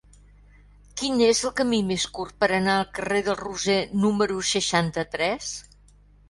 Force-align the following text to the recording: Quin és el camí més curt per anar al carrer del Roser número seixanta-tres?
Quin 1.01 1.19
és 1.25 1.41
el 1.49 1.51
camí 1.59 1.81
més 1.89 2.05
curt 2.15 2.37
per 2.43 2.49
anar 2.57 2.77
al 2.77 2.87
carrer 3.01 3.21
del 3.29 3.37
Roser 3.43 3.77
número 4.07 4.41
seixanta-tres? 4.55 5.53